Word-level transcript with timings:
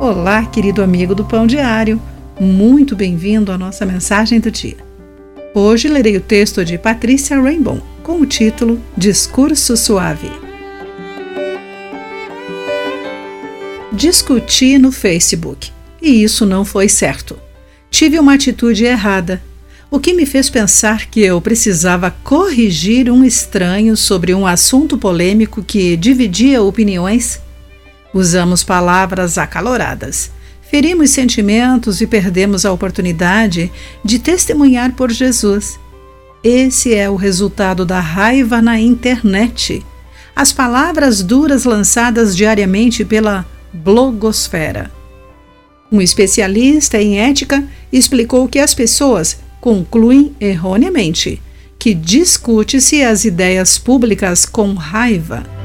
Olá, 0.00 0.46
querido 0.46 0.82
amigo 0.82 1.14
do 1.14 1.26
Pão 1.26 1.46
Diário. 1.46 2.00
Muito 2.40 2.96
bem-vindo 2.96 3.52
à 3.52 3.58
nossa 3.58 3.84
mensagem 3.84 4.40
do 4.40 4.50
dia. 4.50 4.78
Hoje 5.54 5.88
lerei 5.88 6.16
o 6.16 6.22
texto 6.22 6.64
de 6.64 6.78
Patrícia 6.78 7.38
Rainbow 7.38 7.82
com 8.02 8.18
o 8.18 8.24
título 8.24 8.80
Discurso 8.96 9.76
Suave. 9.76 10.30
Discuti 13.92 14.78
no 14.78 14.90
Facebook 14.90 15.70
e 16.00 16.22
isso 16.22 16.46
não 16.46 16.64
foi 16.64 16.88
certo. 16.88 17.38
Tive 17.90 18.18
uma 18.18 18.32
atitude 18.32 18.86
errada, 18.86 19.42
o 19.90 20.00
que 20.00 20.14
me 20.14 20.24
fez 20.24 20.48
pensar 20.48 21.10
que 21.10 21.20
eu 21.20 21.38
precisava 21.42 22.10
corrigir 22.24 23.10
um 23.10 23.22
estranho 23.22 23.94
sobre 23.98 24.32
um 24.32 24.46
assunto 24.46 24.96
polêmico 24.96 25.62
que 25.62 25.94
dividia 25.94 26.62
opiniões 26.62 27.38
Usamos 28.12 28.64
palavras 28.64 29.38
acaloradas, 29.38 30.32
ferimos 30.68 31.10
sentimentos 31.10 32.00
e 32.00 32.06
perdemos 32.06 32.64
a 32.64 32.72
oportunidade 32.72 33.70
de 34.04 34.18
testemunhar 34.18 34.92
por 34.94 35.10
Jesus. 35.10 35.78
Esse 36.42 36.94
é 36.94 37.08
o 37.08 37.16
resultado 37.16 37.84
da 37.84 38.00
raiva 38.00 38.60
na 38.60 38.80
internet. 38.80 39.84
As 40.34 40.52
palavras 40.52 41.22
duras 41.22 41.64
lançadas 41.64 42.36
diariamente 42.36 43.04
pela 43.04 43.46
blogosfera. 43.72 44.90
Um 45.92 46.00
especialista 46.00 47.00
em 47.00 47.20
ética 47.20 47.62
explicou 47.92 48.48
que 48.48 48.58
as 48.58 48.74
pessoas 48.74 49.38
concluem 49.60 50.34
erroneamente 50.40 51.40
que 51.78 51.94
discute-se 51.94 53.02
as 53.02 53.24
ideias 53.24 53.78
públicas 53.78 54.44
com 54.44 54.74
raiva 54.74 55.59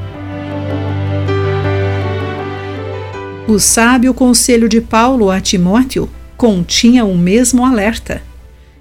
O 3.47 3.59
sábio 3.59 4.11
conselho 4.11 4.67
de 4.67 4.81
Paulo 4.81 5.29
a 5.29 5.39
Timóteo 5.39 6.09
continha 6.35 7.05
o 7.05 7.15
mesmo 7.15 7.63
alerta. 7.63 8.23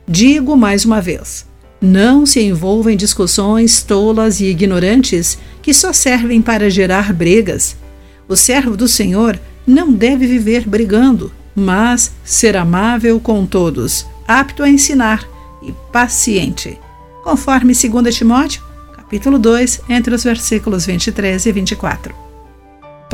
Digo 0.08 0.56
mais 0.56 0.86
uma 0.86 1.02
vez: 1.02 1.46
não 1.82 2.24
se 2.24 2.40
envolva 2.40 2.90
em 2.90 2.96
discussões 2.96 3.82
tolas 3.82 4.40
e 4.40 4.46
ignorantes 4.46 5.36
que 5.60 5.74
só 5.74 5.92
servem 5.92 6.40
para 6.40 6.70
gerar 6.70 7.12
brigas. 7.12 7.76
O 8.26 8.34
servo 8.34 8.74
do 8.74 8.88
Senhor 8.88 9.38
não 9.66 9.92
deve 9.92 10.26
viver 10.26 10.66
brigando, 10.66 11.30
mas 11.54 12.12
ser 12.24 12.56
amável 12.56 13.20
com 13.20 13.44
todos, 13.44 14.06
apto 14.26 14.62
a 14.62 14.70
ensinar 14.70 15.28
e 15.62 15.72
paciente. 15.92 16.80
Conforme 17.22 17.74
2 17.74 18.16
Timóteo, 18.16 18.62
capítulo 18.96 19.38
2, 19.38 19.82
entre 19.90 20.14
os 20.14 20.24
versículos 20.24 20.86
23 20.86 21.44
e 21.44 21.52
24. 21.52 22.14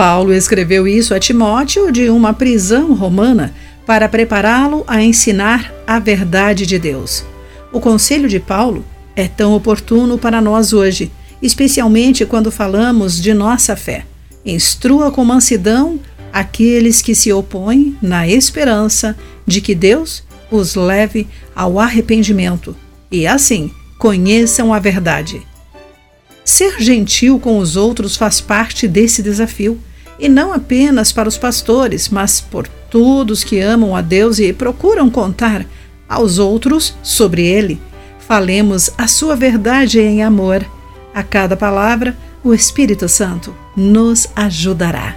Paulo 0.00 0.32
escreveu 0.32 0.88
isso 0.88 1.12
a 1.12 1.20
Timóteo 1.20 1.92
de 1.92 2.08
uma 2.08 2.32
prisão 2.32 2.94
romana 2.94 3.52
para 3.84 4.08
prepará-lo 4.08 4.82
a 4.86 5.02
ensinar 5.02 5.70
a 5.86 5.98
verdade 5.98 6.64
de 6.64 6.78
Deus. 6.78 7.22
O 7.70 7.80
conselho 7.80 8.26
de 8.26 8.40
Paulo 8.40 8.82
é 9.14 9.28
tão 9.28 9.52
oportuno 9.52 10.16
para 10.16 10.40
nós 10.40 10.72
hoje, 10.72 11.12
especialmente 11.42 12.24
quando 12.24 12.50
falamos 12.50 13.20
de 13.20 13.34
nossa 13.34 13.76
fé. 13.76 14.06
Instrua 14.42 15.10
com 15.10 15.22
mansidão 15.22 16.00
aqueles 16.32 17.02
que 17.02 17.14
se 17.14 17.30
opõem 17.30 17.94
na 18.00 18.26
esperança 18.26 19.14
de 19.46 19.60
que 19.60 19.74
Deus 19.74 20.22
os 20.50 20.76
leve 20.76 21.28
ao 21.54 21.78
arrependimento 21.78 22.74
e, 23.12 23.26
assim, 23.26 23.70
conheçam 23.98 24.72
a 24.72 24.78
verdade. 24.78 25.42
Ser 26.42 26.80
gentil 26.80 27.38
com 27.38 27.58
os 27.58 27.76
outros 27.76 28.16
faz 28.16 28.40
parte 28.40 28.88
desse 28.88 29.22
desafio, 29.22 29.78
e 30.20 30.28
não 30.28 30.52
apenas 30.52 31.12
para 31.12 31.28
os 31.28 31.38
pastores, 31.38 32.08
mas 32.08 32.40
por 32.40 32.68
todos 32.68 33.42
que 33.42 33.58
amam 33.60 33.96
a 33.96 34.02
Deus 34.02 34.38
e 34.38 34.52
procuram 34.52 35.08
contar 35.08 35.64
aos 36.08 36.38
outros 36.38 36.94
sobre 37.02 37.46
Ele. 37.46 37.80
Falemos 38.18 38.90
a 38.98 39.08
sua 39.08 39.34
verdade 39.34 39.98
em 39.98 40.22
amor. 40.22 40.64
A 41.14 41.22
cada 41.22 41.56
palavra, 41.56 42.16
o 42.44 42.52
Espírito 42.52 43.08
Santo 43.08 43.54
nos 43.76 44.28
ajudará. 44.36 45.16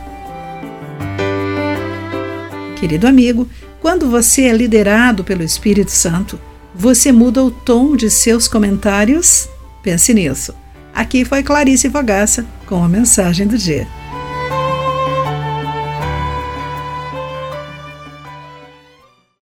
Querido 2.79 3.07
amigo, 3.07 3.47
quando 3.79 4.09
você 4.09 4.43
é 4.43 4.53
liderado 4.53 5.23
pelo 5.23 5.43
Espírito 5.43 5.91
Santo, 5.91 6.39
você 6.73 7.11
muda 7.11 7.43
o 7.43 7.51
tom 7.51 7.95
de 7.95 8.09
seus 8.09 8.47
comentários? 8.47 9.47
Pense 9.83 10.13
nisso. 10.13 10.53
Aqui 10.93 11.25
foi 11.25 11.43
Clarice 11.43 11.89
Fogaça 11.89 12.45
com 12.65 12.83
a 12.83 12.89
mensagem 12.89 13.45
do 13.45 13.57
dia. 13.57 13.87